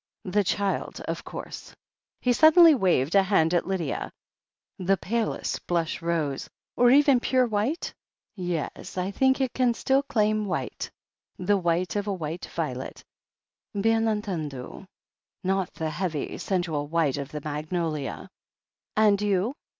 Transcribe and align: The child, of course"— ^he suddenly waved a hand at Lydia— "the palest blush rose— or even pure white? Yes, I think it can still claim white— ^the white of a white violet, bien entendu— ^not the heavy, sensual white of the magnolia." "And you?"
The 0.25 0.43
child, 0.43 0.99
of 1.01 1.23
course"— 1.23 1.75
^he 2.25 2.33
suddenly 2.33 2.73
waved 2.73 3.13
a 3.13 3.21
hand 3.21 3.53
at 3.53 3.67
Lydia— 3.67 4.11
"the 4.89 4.97
palest 4.97 5.67
blush 5.67 6.01
rose— 6.01 6.49
or 6.75 6.89
even 6.89 7.19
pure 7.19 7.45
white? 7.45 7.93
Yes, 8.33 8.97
I 8.97 9.11
think 9.11 9.39
it 9.39 9.53
can 9.53 9.75
still 9.75 10.01
claim 10.01 10.45
white— 10.47 10.89
^the 11.39 11.61
white 11.61 11.95
of 11.95 12.07
a 12.07 12.13
white 12.13 12.45
violet, 12.45 13.03
bien 13.79 14.05
entendu— 14.05 14.87
^not 15.45 15.69
the 15.73 15.91
heavy, 15.91 16.39
sensual 16.39 16.87
white 16.87 17.17
of 17.17 17.31
the 17.31 17.41
magnolia." 17.43 18.27
"And 18.97 19.21
you?" 19.21 19.53